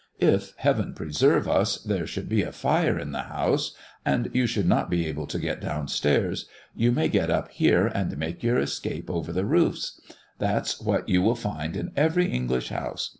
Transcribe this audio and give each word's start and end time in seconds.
"If 0.17 0.53
heaven 0.57 0.95
preserve 0.95 1.47
us 1.47 1.77
there 1.77 2.07
should 2.07 2.27
be 2.27 2.41
a 2.41 2.51
fire 2.51 2.97
in 2.97 3.11
the 3.11 3.21
house, 3.21 3.75
and 4.03 4.25
if 4.25 4.35
you 4.35 4.47
should 4.47 4.65
not 4.67 4.89
be 4.89 5.05
able 5.05 5.27
to 5.27 5.37
get 5.37 5.61
down 5.61 5.89
stairs, 5.89 6.49
you 6.75 6.91
may 6.91 7.07
get 7.07 7.29
up 7.29 7.49
here 7.51 7.85
and 7.85 8.17
make 8.17 8.41
your 8.41 8.57
escape 8.57 9.11
over 9.11 9.31
the 9.31 9.45
roofs. 9.45 10.01
That's 10.39 10.81
what 10.81 11.07
you 11.07 11.21
will 11.21 11.35
find 11.35 11.77
in 11.77 11.91
every 11.95 12.31
English 12.31 12.69
house. 12.69 13.09